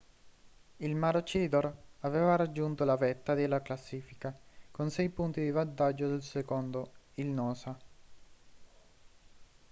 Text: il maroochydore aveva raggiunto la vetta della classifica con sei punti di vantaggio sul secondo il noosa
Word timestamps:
il 0.77 0.95
maroochydore 0.95 1.71
aveva 1.99 2.35
raggiunto 2.35 2.83
la 2.83 2.97
vetta 2.97 3.35
della 3.35 3.61
classifica 3.61 4.35
con 4.71 4.89
sei 4.89 5.09
punti 5.09 5.41
di 5.41 5.51
vantaggio 5.51 6.07
sul 6.07 6.23
secondo 6.23 6.91
il 7.13 7.27
noosa 7.27 7.77